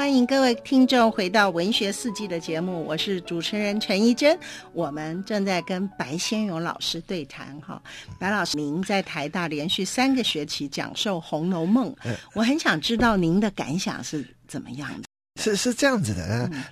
[0.00, 4.34] 欢迎各位听众回到《文学四季》的节目，我是主持人陈怡珍。
[4.72, 7.54] 我们正在跟白先勇老师对谈。
[7.60, 7.80] 哈，
[8.18, 11.94] 白老师，您在台大连续三个学期讲授《红楼梦》，
[12.32, 15.08] 我很想知道您的感想是怎么样的？
[15.38, 16.48] 是是这样子的呢。
[16.50, 16.64] 嗯、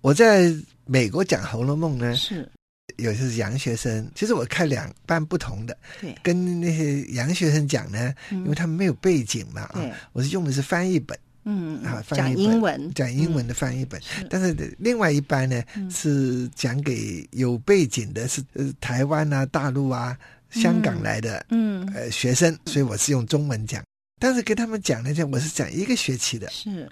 [0.00, 0.50] 我在
[0.86, 2.50] 美国讲《红楼梦》呢，是
[2.96, 9.84] 有些是洋学生，其实我看两半不同的，对，跟那些洋学生讲呢，嗯、因为他们没有背景嘛，啊，
[10.14, 11.14] 我是用的是翻译本。
[11.44, 20.16] 嗯啊，讲英文，讲英文的翻译本，嗯、但是另外一班呢、嗯、是讲给有背景的，是呃台湾啊、大陆啊、
[20.50, 21.70] 香港来的，嗯。
[21.94, 23.82] 呃学生，所以我是用中文讲。
[24.20, 26.88] 但是跟他们讲呢，讲我是讲一个学期的，是，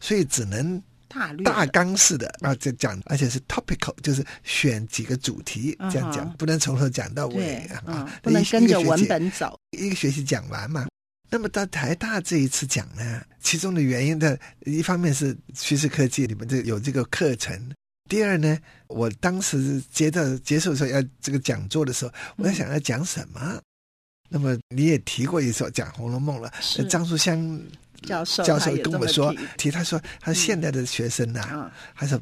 [0.00, 10.86] 所以只能大大纲式的啊，这讲，而且是 topical，就是选几个主题这样讲，不能从头讲到尾啊，嗯、不能跟着文本走，一个学期讲完嘛。
[11.30, 17.72] 那么到台大这一次讲呢，其中的原因的一方面是趋势科技里面这有这个课程，
[18.08, 23.40] 第二呢，我当时接到结束的时候要这个讲座的时候，我在想要讲什么。
[23.40, 23.62] 嗯、
[24.28, 27.38] 那么你也提过一首讲《红楼梦》了，是张书香
[28.02, 32.18] 教授教授跟我说提，他说他现在的学生呐、啊，还是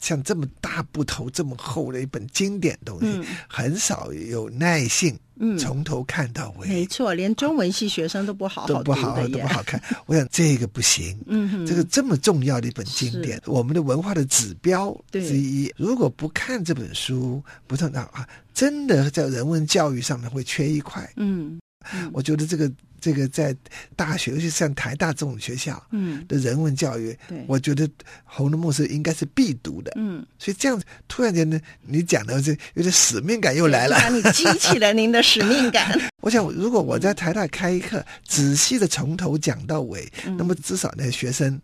[0.00, 5.18] 像这么大部头这么厚的一本经典东西，嗯、很少有耐性。
[5.42, 9.82] 嗯，从头看到尾，没错，连中文系学生都不好好都不好好都不好看。
[10.04, 21.10] 我想这个不行，嗯哼，这个这么重要的一本经典，我们的文化的指标之一，如果不看这本书，不知道啊，真的在人文教育上面会缺一块。
[21.16, 21.58] 嗯，
[21.90, 22.10] 嗯。
[22.12, 22.70] 我觉得这个。
[23.00, 23.56] 这个在
[23.96, 27.88] 大学，尤其像台大这种学校，嗯，的人文教育，嗯、对，我觉得
[28.24, 35.98] 《红楼梦》是应该是必读的，嗯，所以这样子突然间呢，你讲的这有点使命感又来了，你激起了您的使命感。
[36.20, 41.60] 我想，如果我在台大开一课，嗯、仔细的从头讲到尾，嗯、那么至少呢学生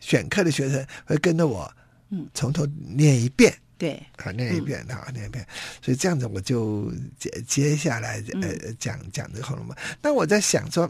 [0.00, 1.72] 选课的学生会跟着我，
[2.10, 2.66] 嗯，从头
[2.96, 3.54] 念一遍。
[3.82, 5.44] 对，啊，念一遍，好，念一遍，
[5.84, 6.88] 所以这样子我就
[7.18, 9.74] 接接下来呃讲讲这个《红楼梦》。
[10.00, 10.88] 那我在想说，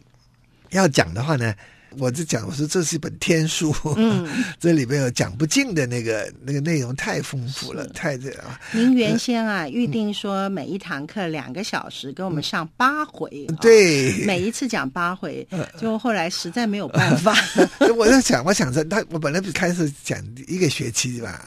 [0.73, 1.55] 要讲的话呢，
[1.97, 4.29] 我就讲我说这是一本天书，嗯，
[4.61, 8.61] 这里边有讲不尽的那个那个内容太丰富了，太这啊。
[8.73, 15.49] 您原先啊预定说每一堂课两个小时，给我们上八回，对，每一次讲八回，
[15.81, 17.35] 就后来实在没有 办法。
[17.97, 21.47] 我在想，我想着他，我本来不是开始讲一个学期吧。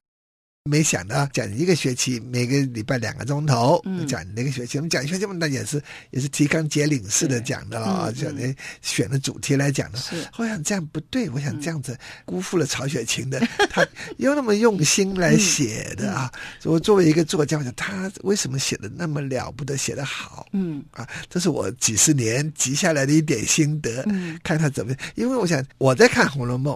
[0.68, 10.00] 没想到讲一个学期，每个礼拜两个钟头、嗯、讲那个学期，我们讲一学期嘛，那也是也是提纲挈领式的讲的啊，讲的、嗯、选的主题来讲的。
[10.00, 13.88] 是我想这样不对，我想这样子辜负了曹雪芹的，嗯、 他
[14.18, 16.32] 又那么用心来写的啊。
[16.60, 20.48] 所以我作为一个作家，我想他为什么写的那么了不得，写的好？
[20.54, 24.02] 嗯啊，这是我几十年积下来的一点心得。
[24.08, 26.74] 嗯，看他怎么样，因为我想我在看《红楼梦》，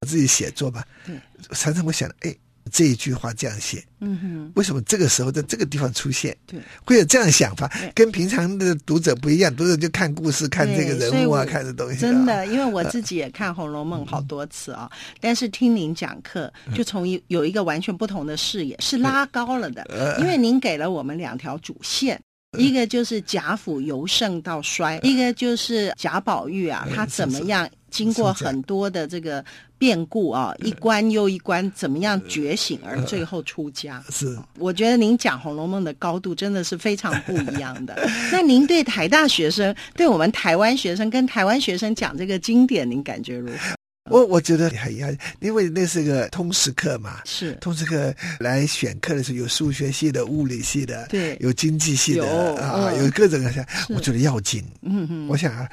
[0.00, 1.14] 我自己写作吧，对，
[1.50, 2.34] 常常我想，哎。
[2.68, 6.36] 这一句话这样写，嗯哼，为什么这个时候在这个地方出现？
[6.46, 9.54] 对，会有这样想法，跟平常的读者不一样。
[9.54, 11.98] 读者就看故事，看这个人物啊，看的东西。
[11.98, 14.90] 真的，因为我自己也看《红楼梦》好多次啊，
[15.20, 20.16] 但是听您讲课，就从一有一个完全不同的视野，是拉高了的。
[20.20, 22.20] 因为您给了我们两条主线，
[22.58, 27.68] 一个就是贾府由盛到衰，一个就是贾宝玉啊，他怎么样？
[27.90, 29.42] 经过很多的这个
[29.78, 34.02] 变故啊，一关又一关，怎么样觉醒而最后出家？
[34.10, 37.96] 是，我觉得您讲《红楼梦》的高度真的是非常不一样的。
[38.32, 43.76] 那您对台大学生，对我们台湾学生，跟台湾学生讲这个经典，您感觉如何？
[44.10, 47.52] 我我觉得很遗憾，因为那是个通识课嘛，是。
[47.60, 52.26] 通识课来选课的时候，有数学系的、物理系的，对，有经济系的
[52.62, 54.64] 啊，有各种各样，我觉得要紧。
[54.82, 55.68] 嗯嗯，我想啊。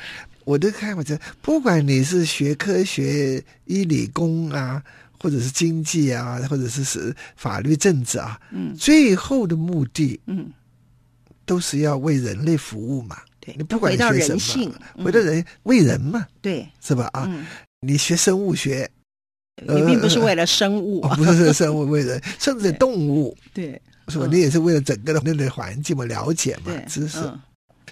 [0.46, 4.80] 我的看法是，不管你是学科学、医理工啊，
[5.20, 10.52] 或者是经济啊，或者是是法律、政治啊，嗯，最后的目的，嗯，
[11.48, 13.18] 都是要为人类服务嘛。
[13.40, 17.10] 对，你不管学什么，回到人，回到人为人嘛，对，是吧？
[17.14, 17.28] 啊，
[17.86, 18.90] 你学生物学，
[19.62, 24.28] 你并不是为了生物， 不是生物为了，甚至动物，对，是吧？
[24.32, 27.20] 你也是为了整个的那个环境嘛，了解嘛，知识，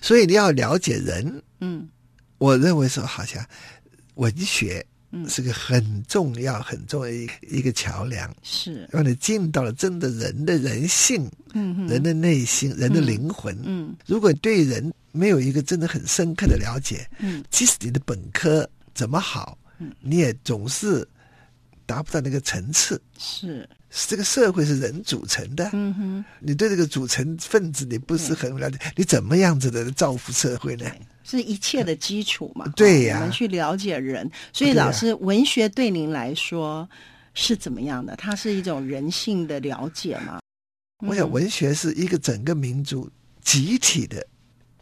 [0.01, 1.87] 所以你要了解人，嗯。
[2.39, 3.41] 我认为说，好像
[4.15, 4.85] 文学
[5.29, 8.85] 是个很重要、很重要一一个桥梁，是。
[8.91, 13.57] 让你进到了真的人的人性，嗯，人的内心、人的灵魂。
[13.63, 19.62] 嗯，如果对人没有一个真的很深刻的了解，嗯，即使你的本科怎么好，嗯，
[19.99, 21.07] 你也总是
[21.85, 23.01] 达不到那个层次。
[23.17, 30.85] 是，这个社会是人组成的，嗯哼，你对这个组成分子你不是很了解，你怎么样子的造福社会呢？
[31.23, 32.67] 是一切的基础嘛？
[32.75, 36.87] 对呀、啊，我们去了解人，所以老师，文学对您来说
[37.33, 38.15] 是怎么样的？
[38.17, 40.39] 它是一种人性的了解吗？
[41.05, 43.09] 我想，文学是一个整个民族
[43.41, 44.25] 集体的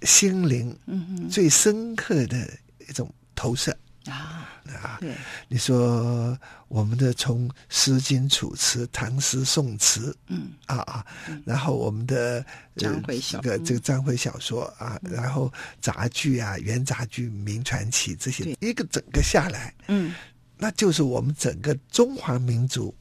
[0.02, 2.50] 心灵，嗯哼最深刻的
[2.88, 3.76] 一种投射。
[4.06, 4.50] 啊
[4.82, 4.98] 啊！
[5.00, 5.16] 对，
[5.48, 6.38] 你说
[6.70, 10.54] 我们的从《诗经》《楚辞》《唐诗》《宋词》，嗯。
[10.66, 11.06] 啊啊，
[11.46, 12.44] 然后我们的
[12.78, 15.52] 章回小这个这个章回小说啊，然后
[15.82, 20.16] 杂剧啊、元杂剧、名传奇这些，一个整个下来，嗯，
[20.58, 22.96] 那就是我们整个中华民族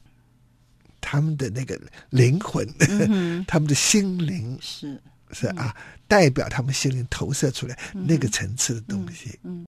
[0.99, 2.67] 他们的那个灵魂，
[3.47, 5.01] 他们的心灵是。
[5.33, 5.73] 是啊，
[6.09, 9.65] 代表他们心灵投射出来那个层次的东西，嗯。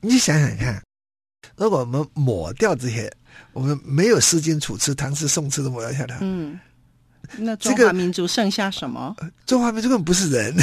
[0.00, 0.82] 你想想看，
[1.56, 3.10] 如果我们抹掉这些，
[3.52, 6.58] 我们没有《诗经》《楚辞》《唐诗》《宋词》都抹掉下来，嗯，
[7.36, 9.14] 那中华民族剩下什么？
[9.18, 10.54] 这个、中华民族根本不是人，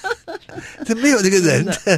[0.84, 1.96] 他没有这个人的，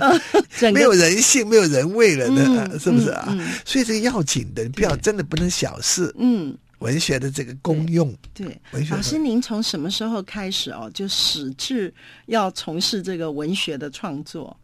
[0.61, 3.27] 的 没有人性，没有人味了的，嗯、是不是啊？
[3.29, 6.15] 嗯嗯、所以这个要紧的，你不要真的不能小视。
[6.19, 8.95] 嗯，文学的这个功用，对，对文学。
[8.95, 11.93] 老师，您从什么时候开始哦，就始志
[12.27, 14.57] 要从事这个文学的创作？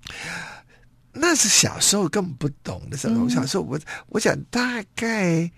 [1.18, 3.14] 那是小时候根本不懂的时候。
[3.14, 3.78] 嗯、小时候我
[4.08, 5.50] 我想大概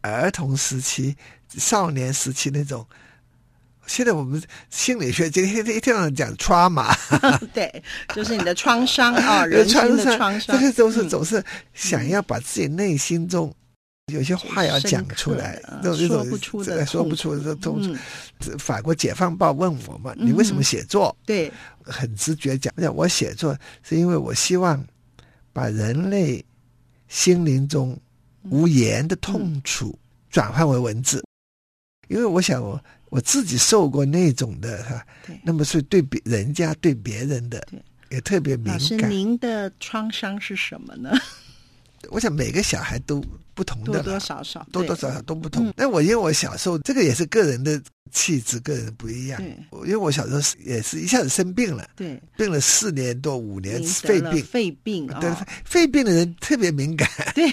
[0.00, 1.16] 儿童时期、
[1.48, 2.86] 少年时期那种。
[3.86, 6.92] 现在我们心理学今天一天到晚讲 trauma，
[7.54, 13.54] 对，就是你的创伤啊， 人生的创伤，这些都是总是想要把自己内心中。
[14.12, 17.92] 有些话要讲出来，那种说不出的，说不出的痛楚。
[18.56, 24.84] 法国《解放报》问我嘛：“你为什么写作？”对，很直觉讲，我写作是因为我希望
[25.52, 26.44] 把人类
[27.08, 27.98] 心灵中
[28.44, 29.98] 无言的痛楚
[30.30, 31.24] 转换为文字，
[32.06, 35.04] 因为我想我我自己受过那种的哈，
[35.42, 37.66] 那么是对别人家对别人的
[38.10, 38.74] 也特别敏感。
[38.74, 41.10] 老师，您的创伤是什么呢？
[42.10, 43.22] 我想每个小孩都
[43.54, 45.72] 不同的，多多少少，多多少少都不同。
[45.76, 47.80] 那我因为我小时候，这个也是个人的
[48.12, 49.42] 气质，个人不一样。
[49.84, 55.30] 因为我小时候也是一下子生病了，对，病了四年多五年，肺病，肺病，对，
[55.64, 57.50] 肺病的人特别敏感， 对，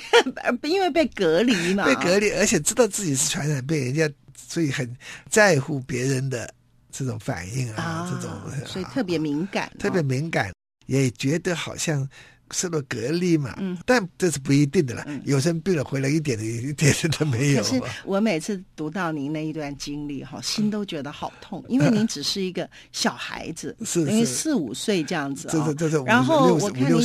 [0.70, 4.94] 因为被隔离嘛，被隔离，而且知道自己是传染病，人家所以很
[5.30, 6.54] 在乎别人的
[6.92, 8.32] 这种反应啊，这种，
[8.66, 10.52] 所以特别敏感，特别敏感，
[10.86, 12.08] 也觉得好像。
[12.54, 15.04] 受到隔离嘛，嗯，但这是不一定的啦。
[15.08, 17.64] 嗯、有生病了回来一点的一点都没有。
[17.64, 25.52] 可是我每次读到您那一段经历哈，心都觉得好痛，因为您只是一个小孩子，是等于四五岁这样子啊。
[25.52, 26.96] 这这这然后我看您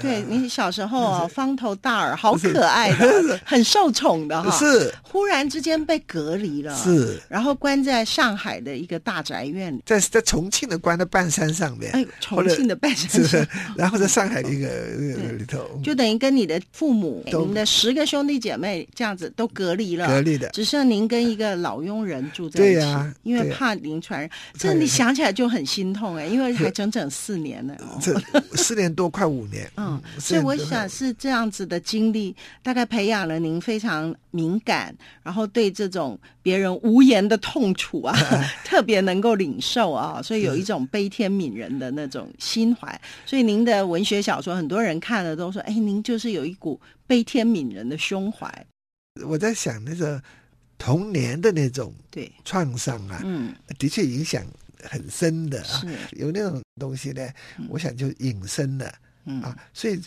[0.00, 4.50] 对您小时候啊，方头大耳，好可爱的， 很受宠的哈。
[4.58, 4.92] 是。
[5.02, 7.20] 忽然之间被隔离了，是。
[7.28, 11.92] 然后关在上海的一个大宅院里，在在重庆的关在半山上面。
[11.92, 13.46] 哎，重庆的半山上。
[13.76, 14.87] 然后在上海一个。
[14.88, 15.80] 里头。
[15.82, 22.74] 就等于跟你的父母、你们的十个兄弟姐妹这样子都隔离了，隔离的，只剩您跟一个老佣人住在一起。
[22.74, 28.14] 对呀，因为怕您传染，这你想起来就很心痛哎，因为还整整四年呢，这
[28.56, 29.70] 四年多快五年。
[29.76, 36.18] 嗯，所以我想是这样子的经历，大概培养了您非常敏感，然后对这种
[36.48, 38.16] 别人无言的痛楚啊，
[38.64, 42.98] 特别能够领受啊，所以有一种悲天悯人的那种心怀。
[43.26, 45.22] 所以您的文学小说，很多人看。
[45.22, 48.48] 了都说：“哎，您就是有一股悲天悯人的胸怀。”
[49.28, 50.22] 我在想那个
[50.78, 54.42] 童年的那种对创伤啊，嗯，的确影响
[54.82, 55.82] 很深的啊。
[56.12, 57.28] 有那种东西呢，
[57.68, 58.90] 我想就隐身了，
[59.26, 60.00] 嗯啊，所以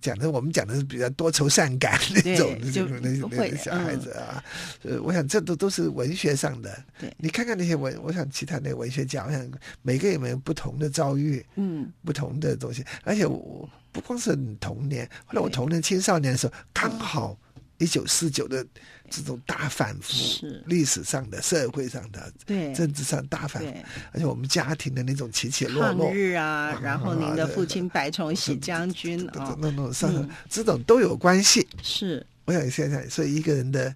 [0.00, 4.42] 讲的我们讲的是比较多愁善感那种那种那种小孩子啊。
[4.82, 6.84] 呃，我想这都都是文学上的。
[6.98, 9.50] 对，你看看那些文，我想其他那文学家，我想
[9.82, 13.68] 每个人有没有不同的遭遇，嗯，不同的东西，而且我。
[13.94, 17.36] 不光是你童年，后来我童年青少年的时候，刚好
[17.82, 18.64] 一九四九的
[19.10, 23.72] 这种大反复，是历史上的、社会上的、对政治上大反复，
[24.12, 31.66] 而且我们家庭的那种起起落落，抗日啊，然后您的父亲白崇禧将军啊，那种上这种都有关系。
[31.82, 33.94] 是，我想现在所以一个人的。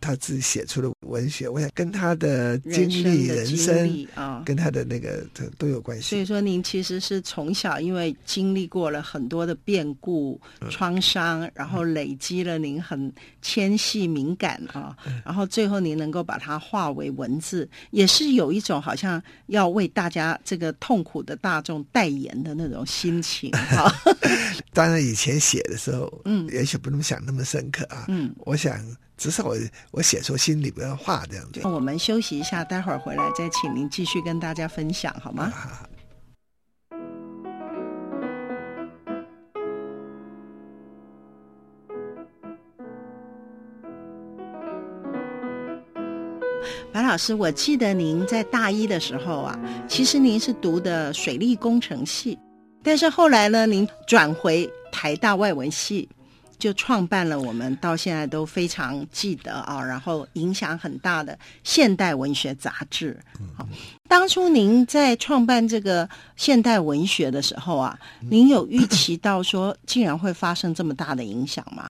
[0.00, 6.08] 他自己写出的文学，我想跟他的经历、人生啊，跟他的那个都都有关系。
[6.10, 10.40] 所以说，您其实是从小因为经历过了很多的变故、
[10.70, 23.92] 创伤，然后累积了您很纤细敏感啊，然后最后您能够把它化为文字，也是有一种好像要为大家这个痛苦的大众代言的那种心情 啊。
[24.72, 28.06] 当然，以前写的时候，嗯，也许不能想那么深刻啊。
[28.08, 28.80] 嗯，我想。
[29.20, 29.54] 只是我
[29.90, 31.60] 我写出心里边的话这样子。
[31.64, 35.52] 我们休息一下，待会儿回来再请您继续跟大家分享好吗？
[35.54, 35.86] 啊
[46.90, 52.38] 白老师，我记得您在大一的时候啊，其实您是读的水利工程系，
[52.82, 56.08] 但是后来呢，您转回台大外文系，
[56.60, 63.18] 就创办了我们到现在都非常记得啊，然后影响很大的现代文学杂志。
[63.56, 63.66] 好，
[64.08, 71.88] 当初您在创办这个现代文学的时候啊，您有预期到说竟然会发生这么大的影响吗？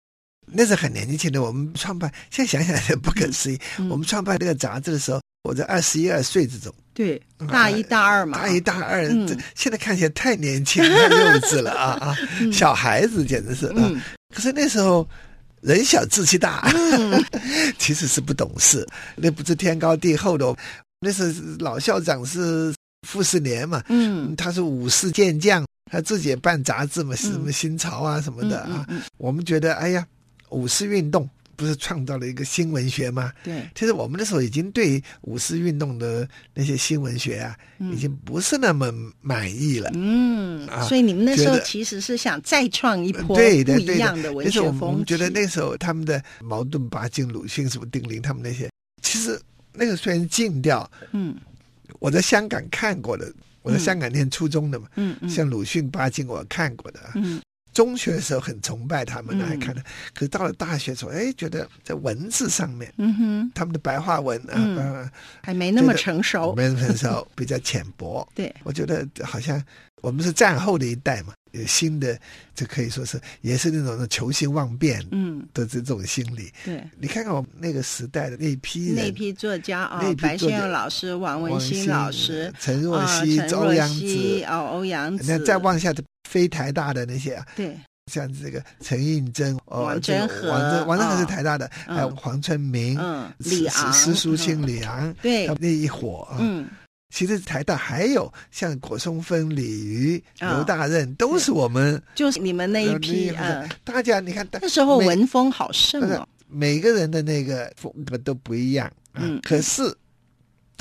[0.53, 3.59] 那是很年轻的，我们创办，现在想想也不可思议。
[3.79, 12.17] 嗯、我们创办这个杂志的时候，我在二十一二岁这种，对，大一大二嘛，大一大二，嗯、这现在看起来太年轻、太幼稚了啊 啊！
[12.53, 13.73] 小孩子简直是啊。
[13.79, 13.99] 嗯、
[14.35, 15.09] 可是那时候
[15.63, 17.25] 人小志气大，嗯、
[17.79, 20.55] 其实是不懂事，那不是天高地厚的。
[21.01, 22.71] 那时候老校长是
[23.09, 28.87] 傅斯年嘛，嗯，他是武士健将，他自己也办杂志嘛，什么新潮啊什么的啊。
[29.17, 30.07] 我们觉得，哎呀。
[30.51, 31.31] 五四运动
[31.61, 33.31] 不是创造了一个新文学吗？
[33.45, 38.91] 对，其实我们那时候已经对五四运动的那些新文学啊，嗯、已经不是那么
[39.21, 39.91] 满意了。
[39.93, 44.85] 嗯，啊、所以你们那时候其实是想再创一波不一样的文学风气。
[44.87, 48.71] 我们觉得那时候他们的矛盾、巴金、鲁迅、什么丁玲他们那些，
[49.03, 49.39] 其实
[49.75, 51.37] 那个虽然禁掉，嗯，
[51.99, 57.39] 我在香港看过的，我在香港念初中的嘛，嗯嗯，像鲁迅、巴金我看过的，嗯。
[57.73, 59.83] 中学的时候很崇拜他们，来看的。
[60.15, 65.11] 可是到了大学的时候，哎，觉得在文字上面，嗯哼，他们的白话文啊，
[65.43, 68.27] 还没那么成熟，没那么成熟，比较浅薄。
[68.35, 69.63] 对，我觉得好像
[70.01, 72.19] 我们是战后的一代嘛，有新的，
[72.55, 76.53] 这可以说是也是那种的求新忘变，嗯，的这种心理。
[76.65, 86.03] 对，你看看我们那个时代的那批人那批作家啊，白先勇老师、王文兴老师、陈若曦、欧阳子，哦，欧阳子，那再往下的。
[86.29, 87.77] 非台大的那些啊，对，
[88.07, 96.69] 像这个陈映真、王真和、王真王真和是台大的，还有黄春明、嗯李昂、施书清、李昂，对，那一伙啊，嗯，
[97.11, 103.69] 其实台大还有像果松芬、李渔、刘大任，都是我们，就是你们那一批啊。
[103.85, 109.95] 大家你看，那时候文风好盛哦，每个人的那个风格都不一样，嗯，可是。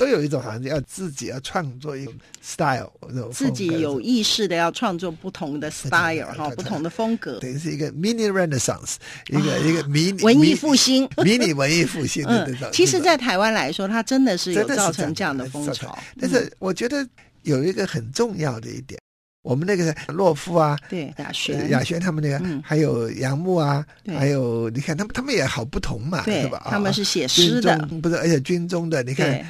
[0.00, 2.90] 都有一种好像要自己要创作一种 style，
[3.30, 8.94] 自己有意识的要创作不同的 style 哈，不同的风格，等于是一个 mini renaissance，
[9.28, 12.70] 一个一个 迷你文艺复兴，迷你文艺复兴的那种。
[12.72, 15.98] 其实，在台湾来说，它真的是有造成这样的风潮。
[16.18, 17.06] 但是，我觉得
[17.42, 18.98] 有一个很重要的一点，
[19.42, 26.68] 我们那个洛夫啊，对雅轩雅轩他们那个，还有杨牧啊，还有你看他们他们也好不同嘛，对吧？
[26.70, 29.44] 他们是写诗的，不是，而且军中的你看。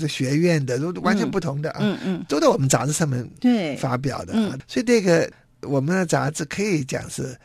[0.00, 3.76] 是学院的，都完全不同的啊，嗯嗯，都在我们杂志上面对。
[3.76, 5.30] 发表的，嗯，所以这个
[5.62, 7.36] 我们的杂志可以讲是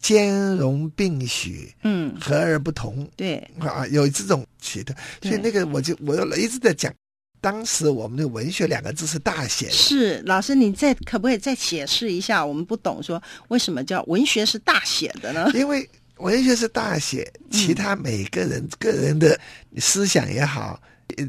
[0.00, 3.36] 兼容并蓄，嗯，和而不同，对。
[3.58, 6.92] 啊，有这种奇特，所以那个我就我一直在讲，
[7.40, 12.44] 当时我们的文学两个字是大写的，是老师，你再可不可以再解释一下？
[12.44, 15.50] 我们不懂说为什么叫文学是大写的呢？
[15.54, 15.88] 因为
[16.18, 19.38] 文学是大写，其他每个人个人的
[19.78, 20.80] 思想也好。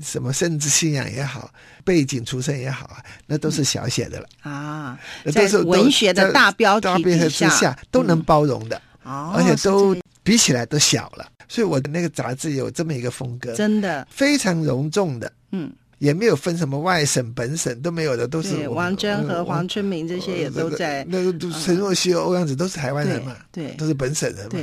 [0.04, 1.52] 什么政治信仰也好，
[1.84, 4.28] 背景出身也好啊，那都是小写的了。
[4.42, 5.00] 啊。
[5.32, 11.28] 在文学的大标题之下，都能包容的，而且都比起来都小了。
[11.48, 14.08] 所以我的那个杂志有这么一个风格，真的。
[14.12, 21.04] 非常隆重的，嗯，也没有分什么外省本省都没有的，都是王祯和黄春明这些也都在。
[21.10, 21.34] 那个
[21.64, 24.60] 陈若曦、欧阳子都是台湾人嘛，对，都是本省人嘛。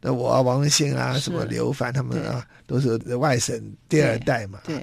[0.00, 4.60] 那我啊，王文兴啊，什么刘凡他们啊，都是外省第二代嘛。
[4.64, 4.80] 对，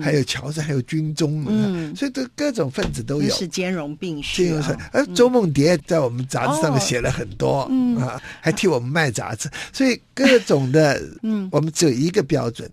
[0.00, 4.52] 还有乔治，还有军中，嗯，所以这各种分子都有，是兼容并蓄。
[4.52, 4.62] 哦。
[4.62, 7.96] 兼容而周梦蝶在我们杂志上面写了很多，嗯。
[7.98, 12.70] 啊，还替我们卖杂志，所以各种的， 嗯，我们只有一个标准，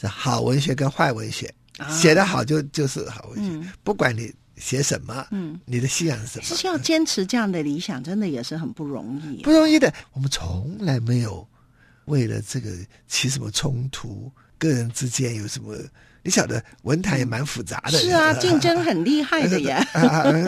[0.00, 1.52] 是好文学跟坏文学，
[1.90, 4.32] 写得好就就是好文学，不管你。
[4.62, 5.26] 写什么？
[5.32, 6.44] 嗯，你的信仰是什么？
[6.44, 9.42] 其实要坚持这样的理想，真的也是很不容易。
[9.42, 11.46] 不容易的，我们从来没有
[12.04, 12.70] 为了这个
[13.08, 15.76] 起什么冲突，个人之间有什么。
[16.24, 19.84] 你晓得文坛也蛮复杂的，是啊，竞争很厉害的呀。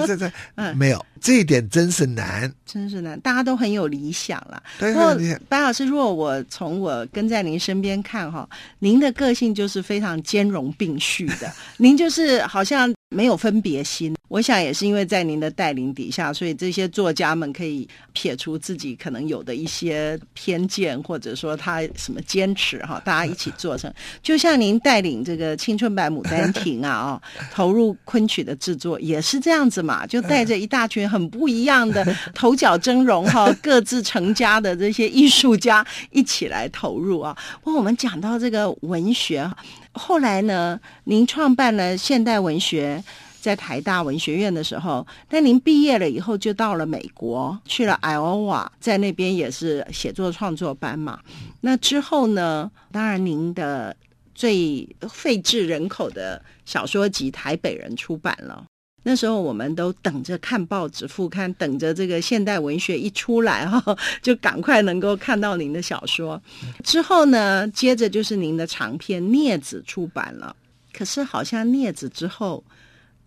[0.06, 3.18] 这 这， 嗯，没有这一点真是难，真是难。
[3.23, 4.62] 大家都很有理想了。
[4.78, 5.18] 不过
[5.49, 11.52] 白老师，如果我从我跟在您身边看哈，您的个性就是非常兼容并蓄的。
[11.76, 14.14] 您就是好像没有分别心。
[14.28, 23.92] 我想也是因为在您的带领底下，所以这些作家们可以撇除自己可能有的一些偏见，或者说他什么坚持哈，大家一起做成。
[24.23, 32.04] 就像您带领这个青春版牡丹亭啊，哦，投入昆曲的制作也是这样子嘛，就带着一大群很不一样的
[32.35, 37.37] 头角峥嵘哈， 各自成家的这些艺术家一起来投入啊。
[37.62, 39.49] 不过我们讲到这个文学，
[39.95, 43.03] 后来呢，您创办了现代文学。
[43.45, 51.21] 在台大文学院的时候，但您毕业了以后就到了美国，去了爱奥瓦，在那边也是写作创作班嘛。
[51.61, 53.95] 那之后呢，当然您的
[54.35, 58.65] 最脍炙人口的小说集《台北人》出版了。
[59.05, 66.43] 那时候我们都等着看报纸副刊，等着这个现代文学一出来哈， 就赶快能够看到您的小说。
[66.83, 70.57] 之后呢，接着就是您的长篇《镊子》出版了。
[70.93, 72.65] 可是好像《镊子》之后。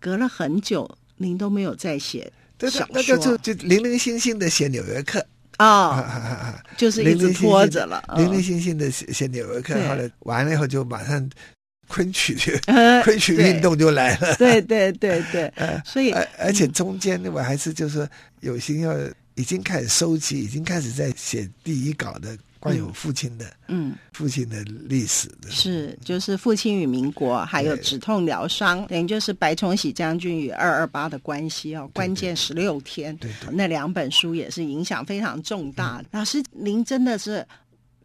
[0.00, 5.18] 隔了很久，您都没有再写小说，那个就就零零星星的写《纽约客》
[5.56, 11.28] 啊，就是一直拖着了，零零星星的写写《纽约客》，后来完了以后就马上
[11.88, 12.36] 昆曲
[13.02, 15.52] 昆曲运动就来了，对对对对，
[15.84, 18.08] 所以而且中间我还是就是说
[18.40, 18.94] 有心要
[19.34, 22.36] 已经开始收集，已经开始在写第一稿的。
[22.60, 36.02] 关于我父亲的，嗯，父亲的历史的是，就是父亲与民国，还有止痛疗伤，等于就是白崇禧将军与二二八的关系哦，关键十六天，对对，那两本书也是影响非常重大。
[36.10, 37.46] 老师，您真的是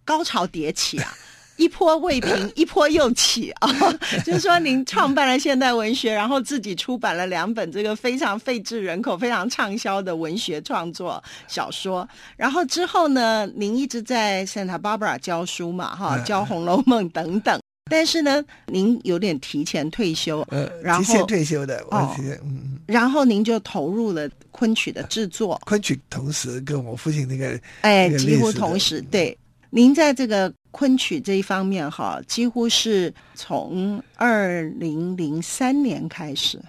[0.05, 1.11] 高潮迭起啊！
[1.57, 3.69] 一波未平， 一波又起啊！
[4.25, 12.07] 就是说，您创办了现代文学，然后自己出版了两本这个非常脍炙人口、非常畅销的文学创作小说。
[12.35, 17.59] 然后之后呢，您一直在 Santa Barbara 教书嘛，哈，教《红楼梦》等等。
[17.91, 25.61] 但是呢，您有点提前退休，呃，然后提前退休的，哦，嗯，然后您就投入了昆曲的制作。
[25.65, 29.37] 昆曲同时跟我父亲那个，哎，几乎同时，对。
[29.75, 36.61] 您在这个昆曲这一方面哈，几乎是从二零零三年开始，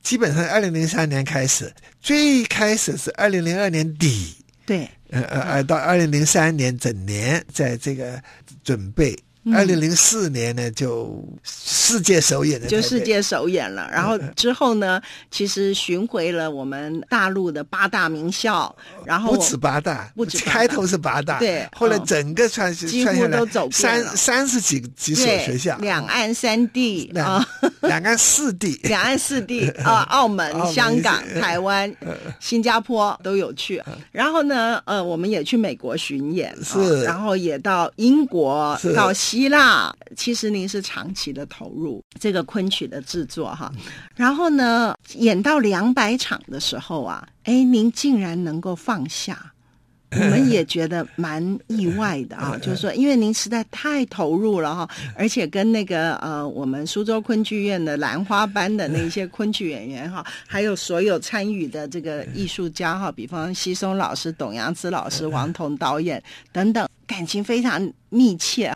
[0.00, 8.22] 基本上二零零三年开始，最开始是二零零二年底，对，呃呃呃，到二零零三年整年在这个
[8.62, 9.18] 准备。
[9.52, 13.90] 二零零四年呢，就世界首演的，就世界首演了。
[13.90, 15.02] 然后之后呢，
[15.32, 18.72] 其实巡回了我们大陆的八大名校，
[19.04, 27.44] 然后不止八大，不止开头是八大，对，后来整个串几乎都走三三十几几所学校，两岸三地啊，
[27.82, 31.92] 两岸四地，两岸四地 啊，澳门、香港、台湾、
[32.38, 33.82] 新加坡都有去。
[34.12, 39.12] 然后呢，呃，我们也去美国巡演，是，然后也到英国，到。
[39.32, 43.72] 希腊，其实您是长期的投入这个昆曲的制作哈，
[44.14, 49.50] 然后呢，演到两百场的时候啊，哎，您竟然能够放下，
[50.12, 68.70] 我们也觉得蛮意外的啊， 就是说，因为您实在太投入了哈，而且跟那个呃，我们苏州昆剧院的兰花班的那些昆曲演员哈， 还有所有参与的这个艺术家哈，比方奚松老师、董阳孜老师、王彤导演等等，感情非常密切。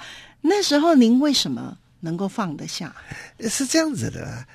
[0.48, 2.94] 那时候您为什么能够放得下？
[3.50, 4.46] 是这样子的，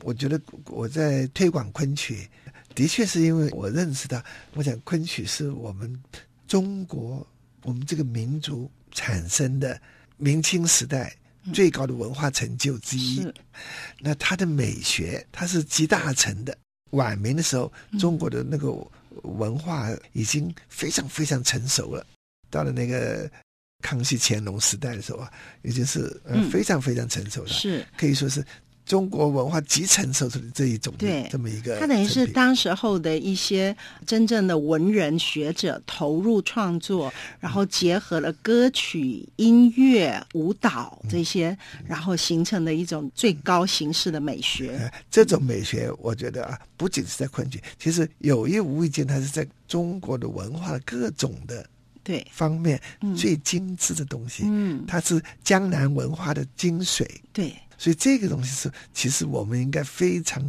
[0.00, 2.28] 我觉得我在推广昆曲，
[2.74, 6.02] 的确是因为我认识到，我想昆曲是我们
[6.46, 7.26] 中国
[7.62, 9.80] 我们这个民族产生的
[10.18, 11.16] 明清时代
[11.50, 13.22] 最高的文化成就之一。
[13.22, 13.32] 嗯、
[14.00, 16.54] 那它的美学，它是集大成的。
[16.90, 18.70] 晚明的时候，中国的那个
[19.22, 22.06] 文化已经非常非常成熟了，
[22.50, 23.30] 到了那个。
[23.82, 25.30] 康熙、乾隆时代的时候啊，
[25.62, 28.42] 已经是呃非常非常成熟的，嗯、是可以说是
[28.84, 31.78] 中国文化极成熟的这一种对这么一个。
[31.78, 33.74] 它等于是当时候的一些
[34.06, 44.76] 真正的文人学者投入创作，然后结合了歌曲、音乐、舞蹈这些，嗯、然后形成的一种最高形式的美学。
[44.80, 51.64] 嗯、这种美学，我觉得啊，不仅是在昆曲，其实有意无意间，它是在中国的文化各种的。
[52.02, 52.26] 对。
[52.30, 52.80] 方面
[53.16, 60.42] 最精致的东西，嗯，它是江南文化的精髓，对，所以这个东西是其实我们应该非常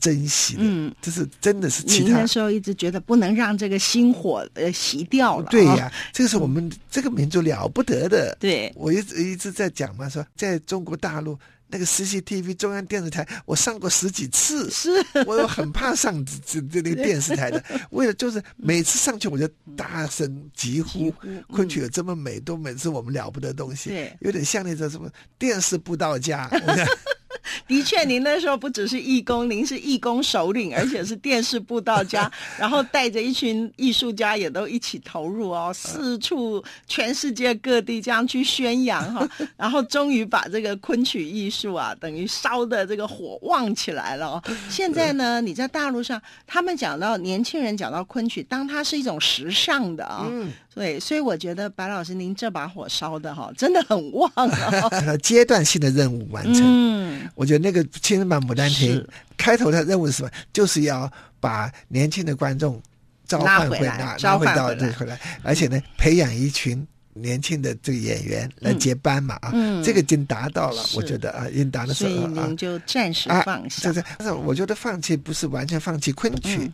[0.00, 2.06] 珍惜的，嗯，这是真的是其他。
[2.06, 11.38] 你那时候一直觉得不能让这个星火呃熄掉了，对呀，这个是我们这个民族了不得的，对，我一直一直在讲嘛，说在中国大陆。
[11.70, 14.90] 那个 CCTV 中央电视台，我上过十几次，是。
[15.26, 21.12] 我又很怕上这这这那个电视台的， 为了就是每次上去我就大声疾呼，
[21.48, 26.50] 昆曲有这么美，都每次我们了不得的东西，对，有点像那种什么电视不到家。
[27.66, 44.42] 的确，您那时候不只是义工，您是义工首领，而且是电视布道家， 然后带着一群艺术家也都一起投入哦，四处全世界各地这样去宣扬哈， 然后终于把这个昆曲艺术啊，等于烧的这个火旺起来了哦。
[44.68, 50.26] 现在呢，你在大陆上，他们讲到年轻人讲到昆曲，当它是一种时尚的啊。
[50.30, 55.14] 嗯对，所以我觉得白老师您这把火烧的哈，真的很旺啊！
[55.22, 58.98] 阶段性的任务完成，嗯，我觉得那个青春版《牡丹亭》
[59.36, 60.30] 开头的任务是什么？
[60.54, 62.80] 就是要把年轻的观众
[63.26, 69.52] 召唤回来，召唤到这回来，而且呢，培养一群年轻的这个演员来接班嘛啊，
[69.84, 71.94] 这个已经达到了，我觉得啊，已经达到了。
[71.94, 73.82] 所以您就暂时放下。
[73.82, 76.72] 就是但是我觉得放弃不是完全放弃昆曲。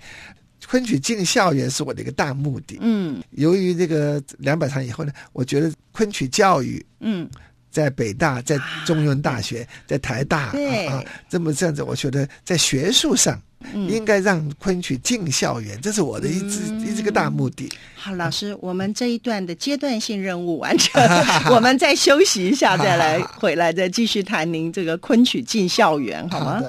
[0.68, 2.78] 昆曲进校园是我的一个大目的。
[2.80, 7.28] 嗯，由于这个两百场以后呢，我觉得昆曲教育，嗯，
[7.70, 10.52] 在北大、在中庸大学、在台大啊
[10.90, 13.40] 啊，这么这样子，我觉得在学术上，
[13.74, 17.70] 应该让昆曲进校园，这是我的一直一直个大目的。
[17.94, 21.02] 好，老师，我们这一段的阶段性任务完成，
[21.54, 26.62] 我们再休息一下，再来回来再继续谈您这个昆曲进校园，好吗？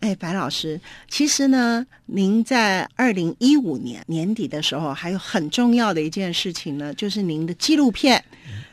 [0.00, 8.22] 哎，白老师，其实呢，您在二零一五年年底的时候，还有很重要的一件事情呢，就是您的纪录片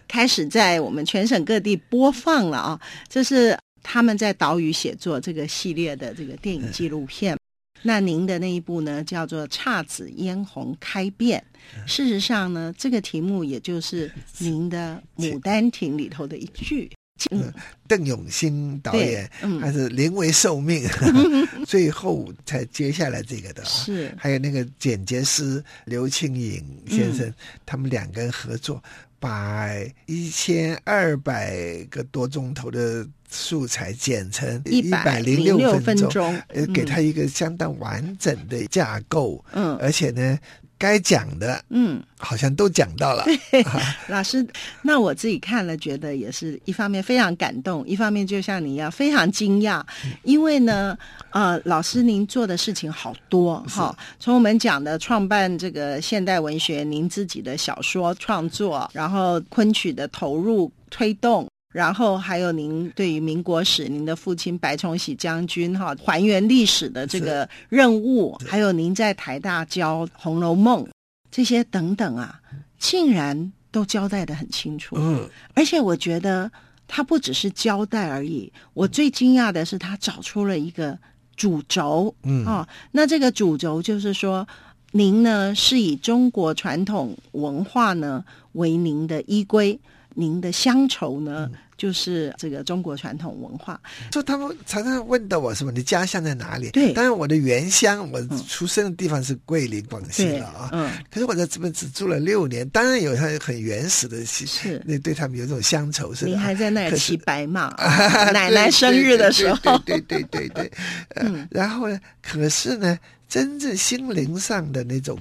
[0.08, 2.80] 开始在我们全省各地播放了啊。
[3.08, 7.38] 这是他们在岛屿写作这个系列的这个电影纪录片。
[7.82, 11.44] 那您的那一部呢，叫做《姹紫嫣红开遍》。
[11.90, 16.92] 事实上呢，这个题目也就是您的《牡丹亭》里头的一句。
[17.32, 17.54] 嗯，
[17.88, 23.64] 邓永兴导演，嗯、还是临危受命，嗯、 最后才接下来这个的。
[23.64, 27.34] 是，还有那个剪辑师刘庆颖先生，嗯、
[27.66, 28.84] 他们两个人合作，
[29.20, 29.70] 把
[30.06, 39.44] 一千二百个多钟头的素材剪成一百零六分钟，呃，给他一个相当完整的架构。
[39.54, 40.38] 嗯，而且呢。
[40.78, 43.24] 该讲的，嗯，好像都讲到了。
[43.26, 44.46] 对啊、老师，
[44.82, 50.98] 那我自己看了，觉得也是一方面非常感动，一方面就像你一样非常惊讶，嗯、因为呢，
[51.30, 53.96] 呃，老师您做的事情好多哈。
[54.20, 61.48] 从我们讲的创办这个现代文学，您自己的小说创作，然后昆曲的投入推动。
[61.74, 70.86] 然后还有您对于民国史，您的父亲白崇禧将军哈还原历史的这个任务，还有您在台大教《红楼梦》
[71.32, 72.40] 这些等等啊，
[72.78, 74.96] 竟然都交代的很清楚。
[75.00, 76.50] 嗯，而且我觉得
[76.88, 80.96] 他不只是交代而已，我最惊讶的是他找出了一个
[81.36, 82.14] 主轴。
[82.22, 84.48] 嗯啊，那这个主轴就是说，
[84.92, 89.80] 您呢是以中国传统文化呢为您的依归。
[90.16, 93.80] 您的乡愁呢，嗯、就是这个中国传统文化。
[94.12, 96.70] 就他们常常问到我什么，你家乡在哪里？
[96.72, 100.70] 对，当然我的原乡，我出生的地方是桂林广西了啊。
[100.72, 106.26] 嗯，可是我在这边只住了六年，当然有他很原始的，是那对他们有这种乡愁是。
[106.26, 107.70] 您还在那儿骑白马，
[108.32, 110.72] 奶奶生日的时候，对对对对对。
[111.16, 112.00] 嗯，然后呢？
[112.22, 112.98] 可是呢，
[113.28, 115.18] 真正心灵上的那种。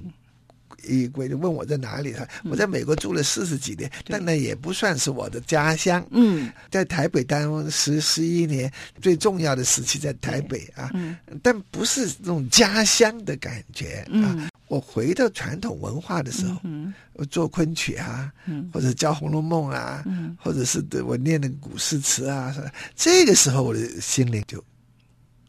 [0.86, 6.04] 一归就问我在哪里，他我在美国住了四十几年，嗯、但那也不算是我的家乡。
[6.10, 14.48] 嗯，在台北当十十一年，最重要的时期在台北啊，嗯、但不是那种家乡的感觉、嗯、啊。
[14.68, 22.54] 我回到传统文化的时候，嗯、我做昆曲啊，嗯、或者教《红楼梦》啊，嗯、或者是我念的古诗词啊，
[22.96, 24.62] 这个时候我的心灵就。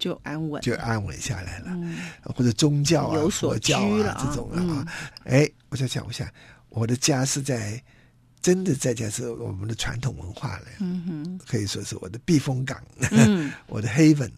[0.04, 1.98] 就安稳，就安稳下来了，嗯、
[2.36, 4.86] 或者宗教啊、佛教啊这种啊，嗯、
[5.24, 6.28] 哎，我在想，我想
[6.68, 7.82] 我的家是在
[8.42, 12.78] 真的在家是我们的传统文化了，嗯哼，可以说是我的避风港，
[13.12, 14.30] 嗯、 我的 haven。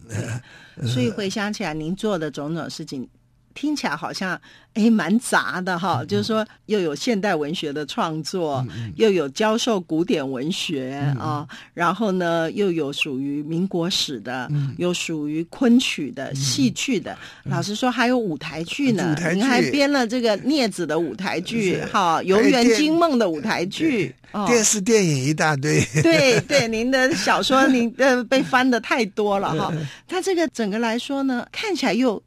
[0.86, 3.08] 所以回想起来，您做的种种事情。
[3.56, 4.38] 听起来好像
[4.74, 17.16] 哎蛮杂的哈，嗯、就是说又有现代文学的创作，嗯、又有教授古典文学、嗯、啊，然后呢又有属于民国史的，嗯、又属于昆曲的、嗯、戏剧的。
[17.44, 24.14] 嗯、老实说，还有舞台剧呢，剧您还编了这个镊子的舞台剧，哈，游园惊梦的舞台剧，
[24.46, 25.82] 电视电影一大堆。
[26.02, 29.72] 对对，您的小说您呃被翻的太多了哈。
[30.06, 32.22] 它这个整个来说呢，看起来又。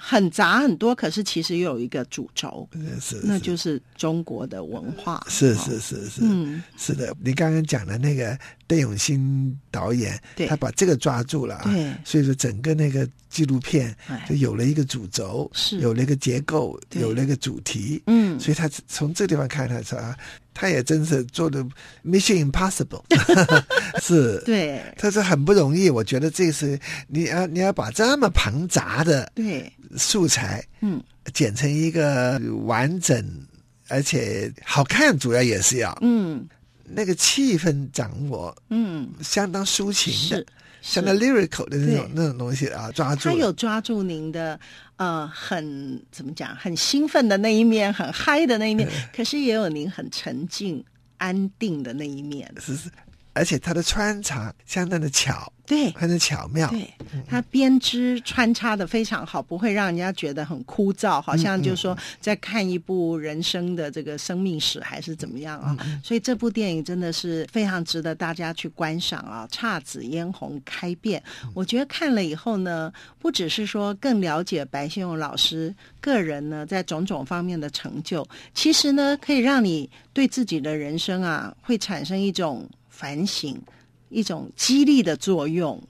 [0.00, 2.68] 很杂很多，可是其实又有一个主轴，
[3.24, 5.24] 那就是中国的文化。
[5.28, 7.14] 是是是是，嗯，是的。
[7.22, 10.46] 你刚刚讲的那个邓永兴导演，对。
[10.46, 13.92] 他把这个抓住了啊，对，所以说整个那个纪录片
[14.28, 15.80] 就有了一个主轴，是。
[15.80, 20.16] 有了一个结构，有了一个主题，嗯，所以他从这个地方看，他说啊，
[20.52, 21.64] 他也真是做的
[22.04, 23.02] Mission Impossible，
[24.00, 26.78] 是，对，他说很不容易，我觉得这是
[27.08, 29.72] 你要你要把这么庞杂的对。
[29.96, 31.02] 素材，嗯，
[31.32, 33.26] 剪成一个完整
[33.88, 36.46] 而且好看，主要也是要，嗯。
[36.90, 40.44] 那个气氛掌握，嗯，相当抒情的，
[40.80, 43.28] 相当 lyrical 的那种那种东西啊，抓住。
[43.28, 44.58] 他有抓住您的
[44.96, 50.84] 呃，很怎么讲，很兴奋的那一面，很嗨的那一面，可是也有您很沉静、
[51.18, 52.52] 安定的那一面。
[52.58, 52.90] 是是，
[53.34, 55.52] 而且他的穿插相当的巧。
[55.68, 56.66] 对，很巧妙。
[56.70, 56.90] 对，
[57.28, 65.76] 它编织穿插的非常好，不会让人家觉得很枯燥，好像就是说在看一部人生的这个生命史还是怎么样啊。
[65.84, 69.46] 嗯、所以这部电影真的是非常值得大家去观赏啊！
[69.52, 83.60] 姹紫嫣红开遍，我觉得看了以后呢，不只是说更了解白先勇老师个人呢在种种方面的成就，其实呢可以让你对自己的人生啊会产生一种反省。
[84.08, 85.82] 一种激励的作用，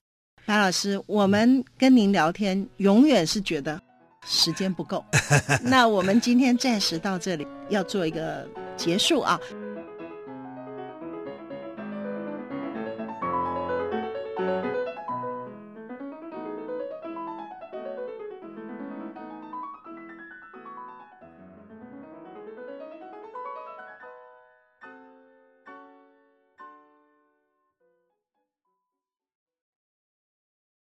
[0.45, 3.79] 白老师，我们跟您聊天永远是觉得
[4.25, 5.03] 时间不够，
[5.63, 9.39] 那我们今天暂时到这里，要做一个结束啊。